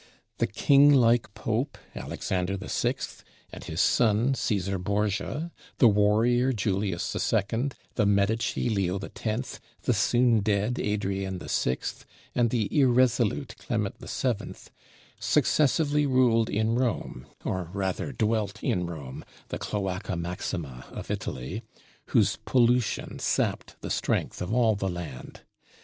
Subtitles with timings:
[0.39, 2.95] The king like pope Alexander VI.
[3.51, 10.39] and his son Cæsar Borgia, the warrior Julius II., the Medici Leo X., the soon
[10.39, 11.77] dead Adrian VI.,
[12.33, 14.55] and the irresolute Clement VII.,
[15.19, 21.61] successively ruled in Rome, or rather dwelt in Rome, the Cloaca Maxima of Italy,
[22.07, 25.41] whose pollution sapped the strength of all the land.